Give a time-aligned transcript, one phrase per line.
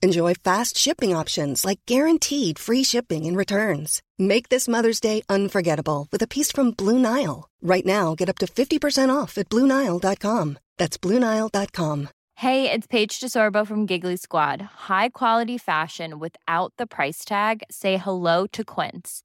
[0.00, 4.00] Enjoy fast shipping options like guaranteed free shipping and returns.
[4.16, 7.48] Make this Mother's Day unforgettable with a piece from Blue Nile.
[7.60, 10.58] Right now, get up to 50% off at BlueNile.com.
[10.76, 12.08] That's BlueNile.com.
[12.36, 14.62] Hey, it's Paige DeSorbo from Giggly Squad.
[14.86, 17.64] High quality fashion without the price tag?
[17.68, 19.24] Say hello to Quince.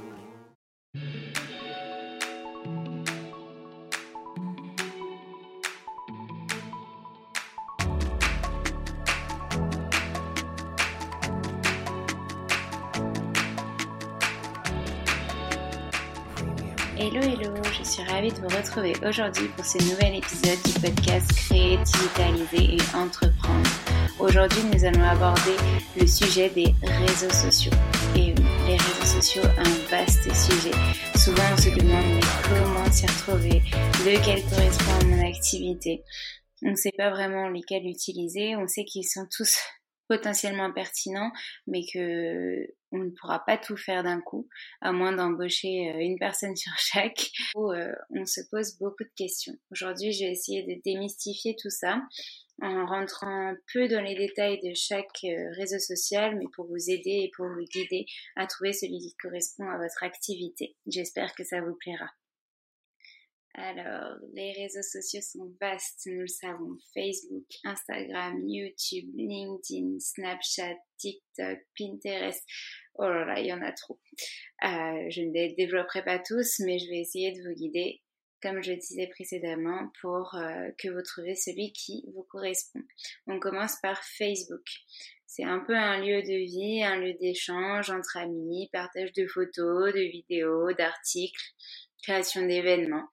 [18.71, 23.69] Retrouver aujourd'hui pour ce nouvel épisode du podcast Créer, digitaliser et entreprendre.
[24.17, 25.57] Aujourd'hui nous allons aborder
[25.99, 27.71] le sujet des réseaux sociaux.
[28.15, 28.33] Et
[28.67, 30.71] les réseaux sociaux, un vaste sujet.
[31.15, 33.61] Souvent on se demande mais comment s'y retrouver,
[34.05, 36.03] lequel correspond à mon activité?
[36.63, 39.57] On ne sait pas vraiment lesquels utiliser, on sait qu'ils sont tous
[40.11, 41.31] potentiellement pertinent,
[41.67, 44.49] mais que on ne pourra pas tout faire d'un coup,
[44.81, 49.15] à moins d'embaucher euh, une personne sur chaque, où euh, on se pose beaucoup de
[49.15, 49.53] questions.
[49.71, 52.01] Aujourd'hui, je vais essayer de démystifier tout ça
[52.61, 57.23] en rentrant peu dans les détails de chaque euh, réseau social, mais pour vous aider
[57.23, 58.05] et pour vous guider
[58.35, 60.75] à trouver celui qui correspond à votre activité.
[60.87, 62.09] J'espère que ça vous plaira.
[63.53, 66.77] Alors, les réseaux sociaux sont vastes, nous le savons.
[66.93, 72.43] Facebook, Instagram, YouTube, LinkedIn, Snapchat, TikTok, Pinterest.
[72.95, 73.99] Oh là là, il y en a trop.
[74.63, 78.01] Euh, je ne les développerai pas tous, mais je vais essayer de vous guider,
[78.41, 82.83] comme je disais précédemment, pour euh, que vous trouviez celui qui vous correspond.
[83.27, 84.65] On commence par Facebook.
[85.27, 89.93] C'est un peu un lieu de vie, un lieu d'échange entre amis, partage de photos,
[89.93, 91.53] de vidéos, d'articles,
[92.01, 93.09] création d'événements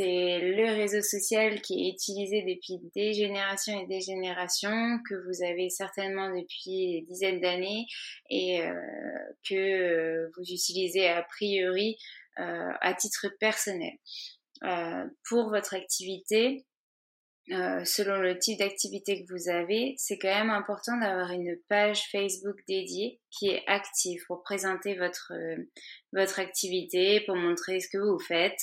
[0.00, 5.44] c'est le réseau social qui est utilisé depuis des générations et des générations, que vous
[5.44, 7.84] avez certainement depuis des dizaines d'années
[8.30, 8.72] et euh,
[9.46, 11.98] que euh, vous utilisez a priori
[12.38, 13.92] euh, à titre personnel.
[15.28, 16.64] pour votre activité,
[17.48, 22.56] selon le type d'activité que vous avez, c'est quand même important d'avoir une page Facebook
[22.68, 25.32] dédiée qui est active pour présenter votre,
[26.12, 28.60] votre activité, pour montrer ce que vous faites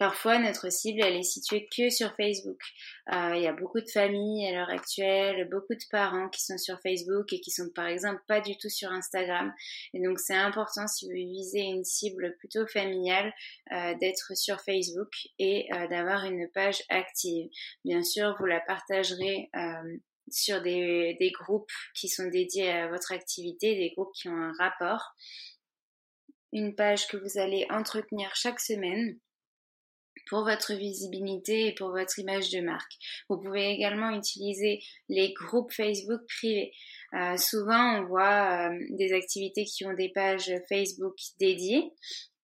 [0.00, 2.58] Parfois, notre cible, elle est située que sur Facebook.
[3.12, 6.56] Euh, il y a beaucoup de familles à l'heure actuelle, beaucoup de parents qui sont
[6.56, 9.52] sur Facebook et qui sont par exemple pas du tout sur Instagram.
[9.92, 13.30] Et donc, c'est important si vous visez une cible plutôt familiale
[13.72, 17.50] euh, d'être sur Facebook et euh, d'avoir une page active.
[17.84, 19.50] Bien sûr, vous la partagerez
[20.30, 24.54] sur des, des groupes qui sont dédiés à votre activité, des groupes qui ont un
[24.58, 25.14] rapport.
[26.54, 29.18] Une page que vous allez entretenir chaque semaine
[30.30, 32.92] pour votre visibilité et pour votre image de marque.
[33.28, 36.72] Vous pouvez également utiliser les groupes Facebook privés.
[37.14, 41.90] Euh, souvent, on voit euh, des activités qui ont des pages Facebook dédiées.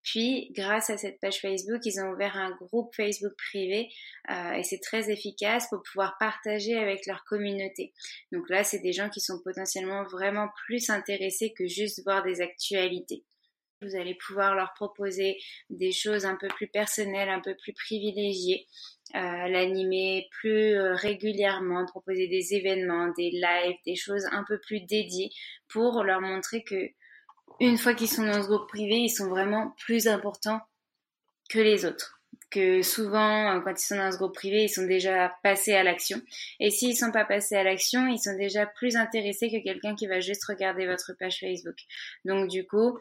[0.03, 3.89] Puis, grâce à cette page Facebook, ils ont ouvert un groupe Facebook privé
[4.31, 7.93] euh, et c'est très efficace pour pouvoir partager avec leur communauté.
[8.33, 12.41] Donc là, c'est des gens qui sont potentiellement vraiment plus intéressés que juste voir des
[12.41, 13.25] actualités.
[13.83, 15.37] Vous allez pouvoir leur proposer
[15.69, 18.67] des choses un peu plus personnelles, un peu plus privilégiées,
[19.15, 24.81] euh, l'animer plus euh, régulièrement, proposer des événements, des lives, des choses un peu plus
[24.81, 25.31] dédiées
[25.69, 26.91] pour leur montrer que
[27.61, 30.61] une fois qu'ils sont dans ce groupe privé, ils sont vraiment plus importants
[31.49, 32.16] que les autres
[32.51, 35.83] que souvent, euh, quand ils sont dans ce groupe privé, ils sont déjà passés à
[35.83, 36.21] l'action.
[36.61, 39.95] Et s'ils ne sont pas passés à l'action, ils sont déjà plus intéressés que quelqu'un
[39.95, 41.77] qui va juste regarder votre page Facebook.
[42.25, 42.99] Donc du coup,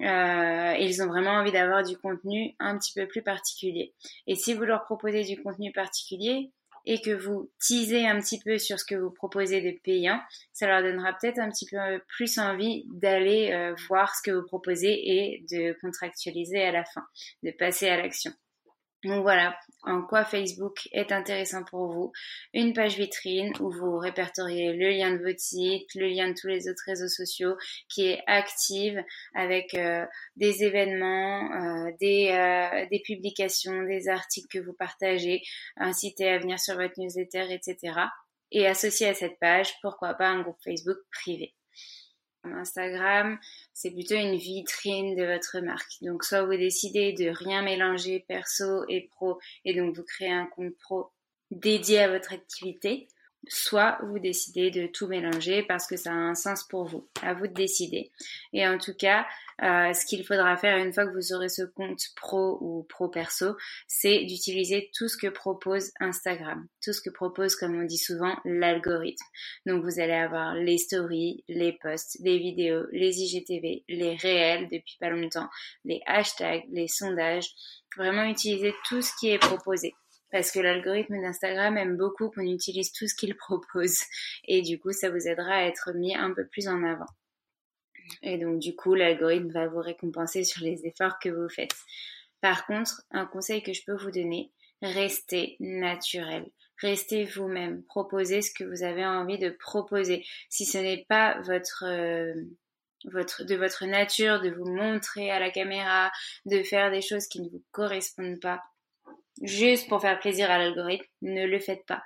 [0.00, 3.94] euh, ils ont vraiment envie d'avoir du contenu un petit peu plus particulier.
[4.26, 6.50] Et si vous leur proposez du contenu particulier,
[6.86, 10.20] et que vous teasez un petit peu sur ce que vous proposez de payant,
[10.54, 11.76] ça leur donnera peut-être un petit peu
[12.08, 17.04] plus envie d'aller euh, voir ce que vous proposez et de contractualiser à la fin,
[17.42, 18.32] de passer à l'action.
[19.04, 22.12] Donc voilà en quoi Facebook est intéressant pour vous.
[22.52, 26.48] Une page vitrine où vous répertoriez le lien de votre site, le lien de tous
[26.48, 27.56] les autres réseaux sociaux
[27.88, 29.02] qui est active
[29.34, 30.04] avec euh,
[30.36, 35.42] des événements, euh, des, euh, des publications, des articles que vous partagez,
[35.76, 38.00] inciter à venir sur votre newsletter, etc.
[38.50, 41.54] Et associé à cette page, pourquoi pas un groupe Facebook privé.
[42.44, 43.38] Instagram,
[43.72, 46.02] c'est plutôt une vitrine de votre marque.
[46.02, 50.46] Donc soit vous décidez de rien mélanger perso et pro et donc vous créez un
[50.46, 51.10] compte pro
[51.50, 53.08] dédié à votre activité,
[53.46, 57.08] soit vous décidez de tout mélanger parce que ça a un sens pour vous.
[57.22, 58.10] À vous de décider.
[58.52, 59.26] Et en tout cas,
[59.62, 63.08] euh, ce qu'il faudra faire une fois que vous aurez ce compte pro ou pro
[63.08, 63.56] perso,
[63.86, 68.36] c'est d'utiliser tout ce que propose Instagram, tout ce que propose, comme on dit souvent,
[68.44, 69.24] l'algorithme.
[69.66, 74.96] Donc vous allez avoir les stories, les posts, les vidéos, les IGTV, les réels depuis
[75.00, 75.48] pas longtemps,
[75.84, 77.48] les hashtags, les sondages.
[77.96, 79.94] Vraiment utiliser tout ce qui est proposé
[80.30, 83.96] parce que l'algorithme d'Instagram aime beaucoup qu'on utilise tout ce qu'il propose
[84.46, 87.06] et du coup ça vous aidera à être mis un peu plus en avant.
[88.22, 91.74] Et donc du coup l'algorithme va vous récompenser sur les efforts que vous faites.
[92.40, 94.52] Par contre, un conseil que je peux vous donner,
[94.82, 96.46] restez naturel.
[96.80, 100.24] Restez vous-même, proposez ce que vous avez envie de proposer.
[100.48, 102.34] Si ce n'est pas votre euh,
[103.04, 106.10] votre, de votre nature, de vous montrer à la caméra,
[106.46, 108.62] de faire des choses qui ne vous correspondent pas,
[109.42, 112.02] juste pour faire plaisir à l'algorithme, ne le faites pas.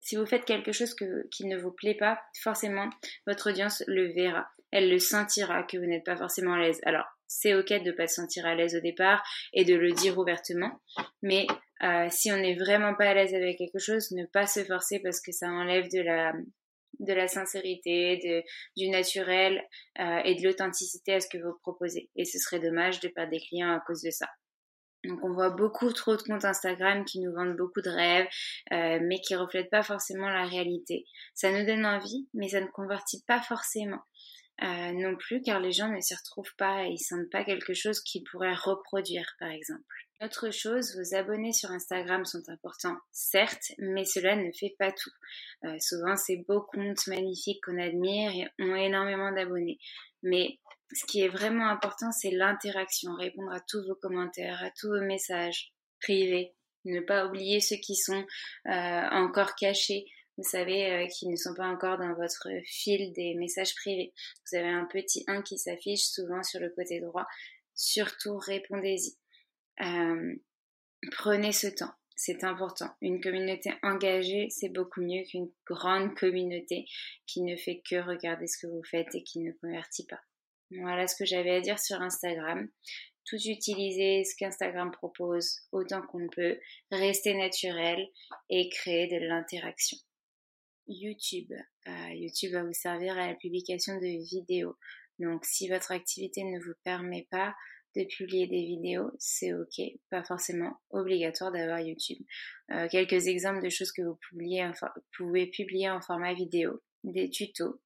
[0.00, 0.94] Si vous faites quelque chose
[1.30, 2.88] qui ne vous plaît pas, forcément,
[3.26, 4.46] votre audience le verra.
[4.70, 6.80] Elle le sentira que vous n'êtes pas forcément à l'aise.
[6.84, 9.22] Alors, c'est ok de ne pas se sentir à l'aise au départ
[9.52, 10.80] et de le dire ouvertement,
[11.22, 11.46] mais
[11.82, 15.00] euh, si on n'est vraiment pas à l'aise avec quelque chose, ne pas se forcer
[15.00, 16.32] parce que ça enlève de la,
[17.00, 18.42] de la sincérité, de,
[18.76, 19.62] du naturel
[19.98, 22.10] euh, et de l'authenticité à ce que vous proposez.
[22.16, 24.28] Et ce serait dommage de perdre des clients à cause de ça.
[25.04, 28.26] Donc on voit beaucoup trop de comptes Instagram qui nous vendent beaucoup de rêves,
[28.72, 31.04] euh, mais qui reflètent pas forcément la réalité.
[31.34, 34.00] Ça nous donne envie, mais ça ne convertit pas forcément.
[34.62, 37.74] Euh, non plus car les gens ne s'y retrouvent pas et ils sentent pas quelque
[37.74, 39.84] chose qu'ils pourraient reproduire par exemple.
[40.22, 45.10] Autre chose, vos abonnés sur Instagram sont importants, certes, mais cela ne fait pas tout.
[45.64, 49.78] Euh, souvent, c'est beaux comptes magnifiques qu'on admire et ont énormément d'abonnés.
[50.22, 50.58] Mais
[50.90, 55.04] ce qui est vraiment important, c'est l'interaction, répondre à tous vos commentaires, à tous vos
[55.04, 55.70] messages
[56.00, 56.54] privés.
[56.86, 58.24] Ne pas oublier ceux qui sont
[58.68, 63.34] euh, encore cachés, vous savez, euh, qui ne sont pas encore dans votre fil des
[63.34, 64.12] messages privés.
[64.50, 67.26] Vous avez un petit 1 qui s'affiche souvent sur le côté droit.
[67.74, 69.16] Surtout, répondez-y.
[69.84, 70.34] Euh,
[71.12, 71.92] prenez ce temps.
[72.18, 72.88] C'est important.
[73.02, 76.86] Une communauté engagée, c'est beaucoup mieux qu'une grande communauté
[77.26, 80.20] qui ne fait que regarder ce que vous faites et qui ne convertit pas.
[80.70, 82.68] Voilà ce que j'avais à dire sur Instagram.
[83.26, 86.58] Tout utiliser ce qu'Instagram propose autant qu'on peut,
[86.90, 88.08] rester naturel
[88.48, 89.98] et créer de l'interaction.
[90.88, 91.52] YouTube.
[91.86, 94.76] Euh, YouTube va vous servir à la publication de vidéos.
[95.18, 97.54] Donc si votre activité ne vous permet pas
[97.96, 102.18] de publier des vidéos, c'est ok, pas forcément obligatoire d'avoir YouTube.
[102.70, 104.18] Euh, quelques exemples de choses que vous
[105.16, 107.80] pouvez publier en format vidéo, des tutos,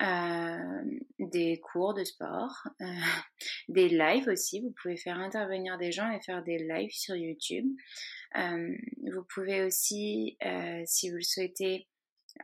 [0.00, 0.82] euh,
[1.20, 2.66] des cours de sport,
[3.68, 4.60] des lives aussi.
[4.62, 7.66] Vous pouvez faire intervenir des gens et faire des lives sur YouTube.
[8.34, 10.36] vous pouvez aussi,
[10.86, 11.86] si vous le souhaitez,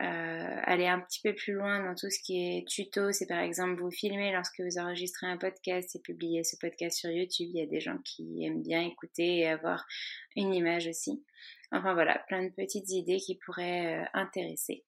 [0.01, 3.39] euh, aller un petit peu plus loin dans tout ce qui est tuto, c'est par
[3.39, 7.49] exemple vous filmer lorsque vous enregistrez un podcast et publier ce podcast sur YouTube.
[7.49, 9.85] Il y a des gens qui aiment bien écouter et avoir
[10.35, 11.23] une image aussi.
[11.71, 14.85] Enfin voilà, plein de petites idées qui pourraient euh, intéresser.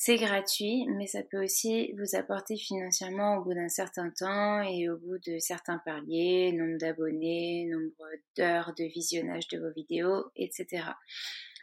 [0.00, 4.88] C'est gratuit, mais ça peut aussi vous apporter financièrement au bout d'un certain temps et
[4.88, 8.06] au bout de certains paliers, nombre d'abonnés, nombre
[8.36, 10.84] d'heures de visionnage de vos vidéos, etc.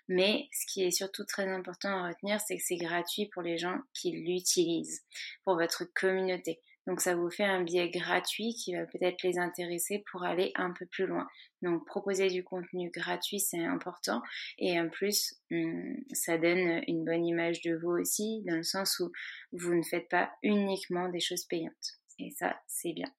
[0.08, 3.58] Mais ce qui est surtout très important à retenir, c'est que c'est gratuit pour les
[3.58, 5.04] gens qui l'utilisent,
[5.44, 6.60] pour votre communauté.
[6.88, 10.72] Donc ça vous fait un biais gratuit qui va peut-être les intéresser pour aller un
[10.72, 11.28] peu plus loin.
[11.64, 14.22] Donc proposer du contenu gratuit, c'est important.
[14.60, 19.00] Et en plus, hum, ça donne une bonne image de vous aussi, dans le sens
[19.00, 19.12] où
[19.52, 22.00] vous ne faites pas uniquement des choses payantes.
[22.20, 23.12] Et ça, c'est bien.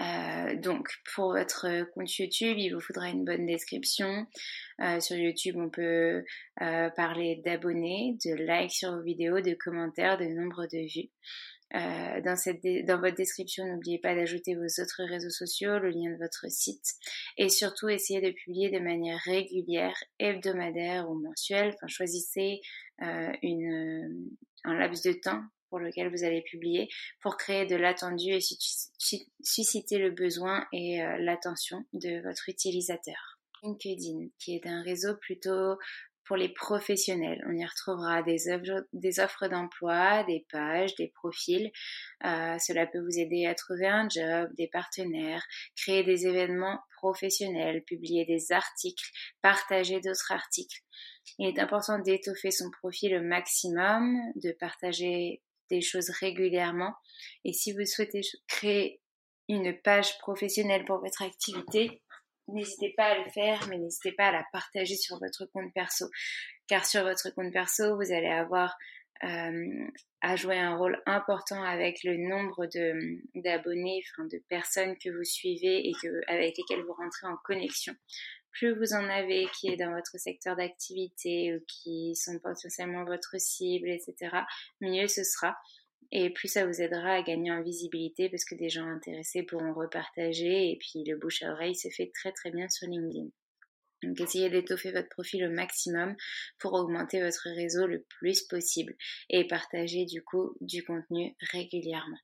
[0.00, 4.26] Euh, donc pour votre compte YouTube, il vous faudra une bonne description.
[4.80, 6.24] Euh, sur YouTube, on peut
[6.62, 11.10] euh, parler d'abonnés, de likes sur vos vidéos, de commentaires, de nombre de vues.
[11.72, 16.18] dans, cette dans votre description, n'oubliez pas d'ajouter vos autres réseaux sociaux, le lien de
[16.18, 16.94] votre site
[17.36, 21.72] et surtout essayez de publier de manière régulière, hebdomadaire ou mensuelle.
[21.74, 22.60] Enfin, choisissez
[23.42, 24.30] une,
[24.64, 26.88] un laps de temps pour lequel vous allez publier
[27.20, 28.40] pour créer de l'attendu et
[29.40, 33.38] susciter le besoin et euh, l'attention de votre utilisateur.
[33.62, 35.76] LinkedIn, qui est un réseau plutôt
[36.26, 37.42] pour les professionnels.
[37.48, 38.48] On y retrouvera des,
[39.20, 41.70] offres, d'emploi, des pages, des profils.
[42.24, 45.44] Euh, cela peut vous aider à trouver un job, des partenaires,
[45.76, 49.08] créer des événements professionnels, publier des articles,
[49.40, 50.80] partager d'autres articles.
[51.38, 56.94] Il est important d'étoffer son profil au maximum, de partager des choses régulièrement.
[57.44, 59.00] Et si vous souhaitez créer
[59.48, 62.02] une page professionnelle pour votre activité,
[62.48, 66.06] n'hésitez pas à le faire, mais n'hésitez pas à la partager sur votre compte perso.
[66.66, 68.76] Car sur votre compte perso, vous allez avoir
[69.24, 69.86] euh,
[70.20, 72.66] à jouer un rôle important avec le nombre
[73.34, 75.92] d'abonnés, de personnes que vous suivez et
[76.26, 77.94] avec lesquelles vous rentrez en connexion
[78.58, 83.38] plus vous en avez qui est dans votre secteur d'activité ou qui sont potentiellement votre
[83.38, 84.14] cible, etc.,
[84.80, 85.56] mieux ce sera.
[86.12, 89.74] Et plus ça vous aidera à gagner en visibilité parce que des gens intéressés pourront
[89.74, 93.28] repartager et puis le bouche à oreille se fait très très bien sur LinkedIn.
[94.02, 96.14] Donc essayez d'étoffer votre profil au maximum
[96.58, 98.94] pour augmenter votre réseau le plus possible
[99.30, 102.18] et partager du coup du contenu régulièrement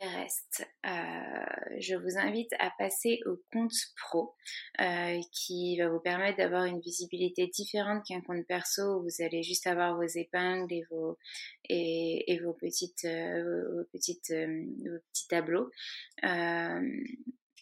[0.00, 1.44] euh,
[1.80, 4.34] je vous invite à passer au compte pro
[4.80, 9.42] euh, qui va vous permettre d'avoir une visibilité différente qu'un compte perso où vous allez
[9.42, 11.18] juste avoir vos épingles et vos,
[11.68, 15.68] et, vos, petites, euh, petites, vos petits tableaux.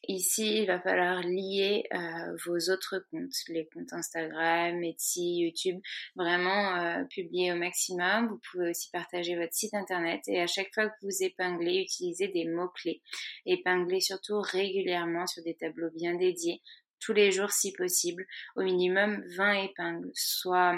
[0.09, 5.81] Ici, il va falloir lier euh, vos autres comptes, les comptes Instagram, Etsy, YouTube,
[6.15, 8.29] vraiment euh, publier au maximum.
[8.29, 12.29] Vous pouvez aussi partager votre site internet et à chaque fois que vous épinglez, utilisez
[12.29, 13.03] des mots-clés.
[13.47, 16.63] Épinglez surtout régulièrement sur des tableaux bien dédiés,
[17.01, 18.27] tous les jours si possible,
[18.57, 20.77] au minimum 20 épingles, soit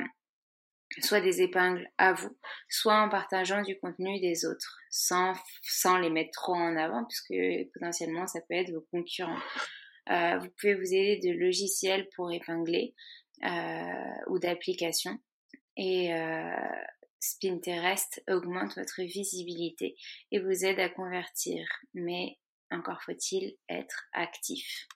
[1.00, 2.36] soit des épingles à vous,
[2.68, 5.34] soit en partageant du contenu des autres, sans,
[6.00, 7.34] les mettre trop en avant, puisque
[7.74, 9.38] potentiellement ça peut être vos concurrents.
[10.10, 12.94] Euh, vous pouvez vous aider de logiciels pour épingler
[13.44, 15.18] euh, ou d'applications.
[15.76, 16.56] Et euh,
[17.20, 19.96] Spinterest augmente votre visibilité
[20.32, 21.66] et vous aide à convertir.
[21.94, 22.38] Mais
[22.70, 24.88] encore faut-il être actif.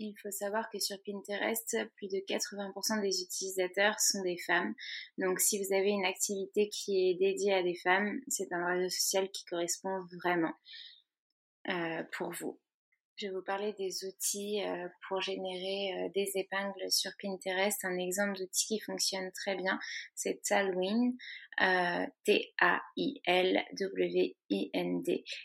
[0.00, 4.74] Il faut savoir que sur Pinterest, plus de 80% des utilisateurs sont des femmes.
[5.18, 8.90] Donc si vous avez une activité qui est dédiée à des femmes, c'est un réseau
[8.90, 10.52] social qui correspond vraiment
[11.68, 12.60] euh, pour vous.
[13.20, 17.84] Je vais vous parler des outils euh, pour générer euh, des épingles sur Pinterest.
[17.84, 19.76] Un exemple d'outil qui fonctionne très bien,
[20.14, 21.14] c'est Talwin,
[21.60, 22.84] euh, T-A-I-L-W-I-N-D.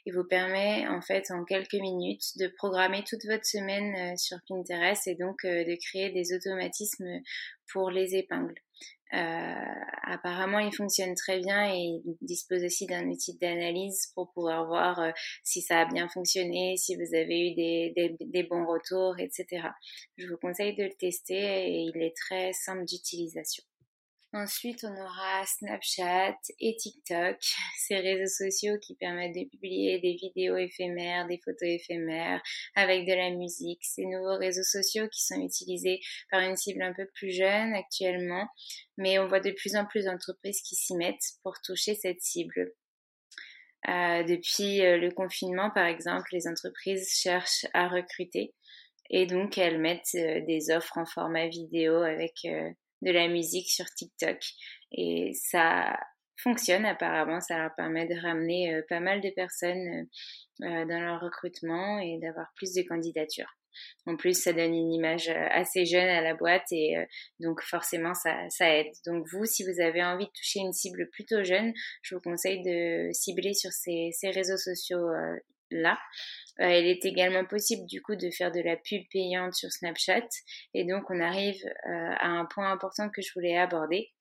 [0.06, 5.08] Il vous permet en fait en quelques minutes de programmer toute votre semaine sur Pinterest
[5.08, 7.22] et donc de créer des automatismes
[7.72, 8.62] pour les épingles.
[9.14, 9.54] Euh,
[10.04, 15.00] apparemment, il fonctionne très bien et il dispose aussi d'un outil d'analyse pour pouvoir voir
[15.00, 15.12] euh,
[15.44, 19.68] si ça a bien fonctionné, si vous avez eu des, des, bons retours, etc.
[20.18, 23.64] Je vous conseille de le tester et il est très simple d'utilisation.
[24.36, 27.38] Ensuite, on aura Snapchat et TikTok,
[27.78, 32.42] ces réseaux sociaux qui permettent de publier des vidéos éphémères, des photos éphémères
[32.76, 33.86] avec de la musique.
[33.86, 36.00] Ces nouveaux réseaux sociaux qui sont utilisés
[36.32, 38.48] par une cible un peu plus jeune actuellement,
[38.98, 42.74] mais on voit de plus en plus d'entreprises qui s'y mettent pour toucher cette cible.
[43.88, 48.56] Euh, depuis euh, le confinement, par exemple, les entreprises cherchent à recruter
[49.12, 52.48] et donc elles mettent euh, des offres en format vidéo avec
[53.04, 54.40] de la musique sur TikTok.
[54.92, 55.98] Et ça
[56.38, 60.08] fonctionne apparemment, ça leur permet de ramener pas mal de personnes
[60.60, 63.58] dans leur recrutement et d'avoir plus de candidatures.
[64.06, 66.96] En plus, ça donne une image assez jeune à la boîte et
[67.40, 68.92] donc forcément, ça, ça, aide.
[69.06, 72.62] Donc vous, si vous avez envie de toucher une cible plutôt jeune, je vous conseille
[72.62, 75.08] de cibler sur ces, ces réseaux sociaux
[75.74, 76.00] là.
[76.60, 80.28] Euh, il est également possible du coup de faire de la pub payante sur Snapchat
[80.76, 84.12] et donc on arrive euh, à un point important que je voulais aborder,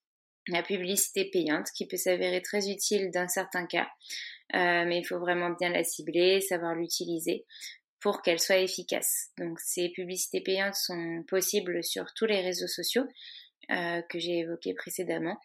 [0.48, 3.88] la publicité payante qui peut s'avérer très utile dans certains cas,
[4.54, 7.44] euh, mais il faut vraiment bien la cibler, savoir l'utiliser
[8.00, 9.30] pour qu'elle soit efficace.
[9.38, 13.06] Donc ces publicités payantes sont possibles sur tous les réseaux sociaux
[13.68, 15.38] que j'ai évoqués précédemment.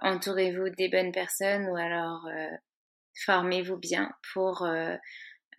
[0.00, 2.26] Entourez-vous des bonnes personnes ou alors
[3.24, 4.96] formez-vous bien pour euh,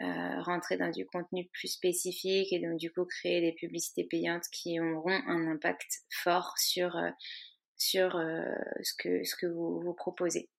[0.02, 4.46] euh, rentrer dans du contenu plus spécifique et donc du coup créer des publicités payantes
[4.52, 7.10] qui auront un impact fort sur, euh,
[7.78, 10.50] sur ce que, ce que vous, vous proposez.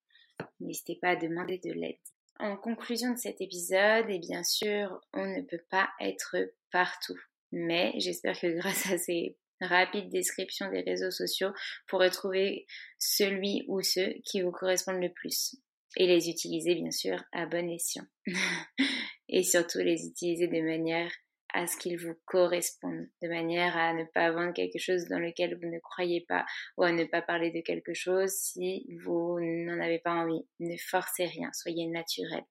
[0.60, 1.98] N'hésitez pas à demander de l'aide.
[2.40, 6.36] En conclusion de cet épisode, et bien sûr, on ne peut pas être
[6.70, 7.18] partout.
[7.50, 12.66] Mais j'espère que grâce à ces rapides descriptions des réseaux sociaux, vous pourrez trouver
[12.98, 15.56] celui ou ceux qui vous correspondent le plus
[15.96, 18.04] et les utiliser bien sûr à bon escient.
[19.28, 21.10] et surtout les utiliser de manière
[21.54, 25.58] à ce qu'ils vous correspondent, de manière à ne pas vendre quelque chose dans lequel
[25.58, 26.44] vous ne croyez pas
[26.76, 30.46] ou à ne pas parler de quelque chose si vous n'en avez pas envie.
[30.60, 32.44] Ne forcez rien, soyez naturel.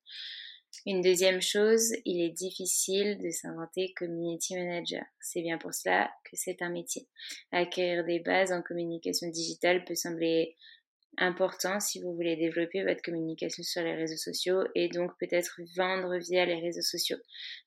[0.86, 5.04] Une deuxième chose, il est difficile de s'inventer community manager.
[5.20, 7.08] C'est bien pour cela que c'est un métier.
[7.52, 10.56] Acquérir des bases en communication digitale peut sembler
[11.18, 16.18] important si vous voulez développer votre communication sur les réseaux sociaux et donc peut-être vendre
[16.18, 17.18] via les réseaux sociaux.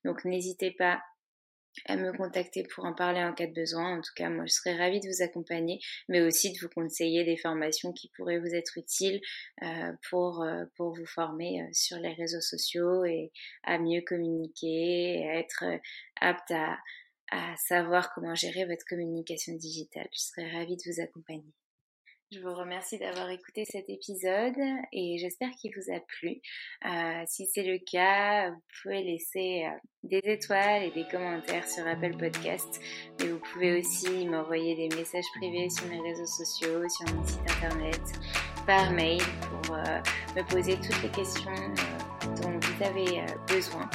[0.04, 1.00] Donc n'hésitez pas
[1.86, 3.98] à me contacter pour en parler en cas de besoin.
[3.98, 7.24] En tout cas, moi, je serais ravie de vous accompagner, mais aussi de vous conseiller
[7.24, 9.20] des formations qui pourraient vous être utiles
[9.62, 13.32] euh, pour, euh, pour vous former euh, sur les réseaux sociaux et
[13.62, 15.64] à mieux communiquer, et à être
[16.20, 16.78] apte à,
[17.30, 20.08] à savoir comment gérer votre communication digitale.
[20.12, 21.52] Je serais ravie de vous accompagner.
[22.32, 24.54] Je vous remercie d'avoir écouté cet épisode
[24.92, 26.40] et j'espère qu'il vous a plu.
[26.86, 31.84] Euh, si c'est le cas, vous pouvez laisser euh, des étoiles et des commentaires sur
[31.88, 32.80] Apple Podcast,
[33.18, 37.40] mais vous pouvez aussi m'envoyer des messages privés sur mes réseaux sociaux, sur mon site
[37.40, 38.00] internet,
[38.64, 40.00] par mail pour euh,
[40.36, 41.50] me poser toutes les questions
[42.42, 43.90] dont vous avez besoin.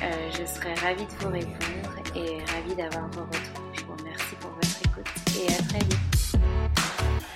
[0.00, 3.72] je serai ravie de vous répondre et ravie d'avoir vos retours.
[3.74, 5.06] Je vous remercie pour votre écoute
[5.38, 7.35] et à très vite.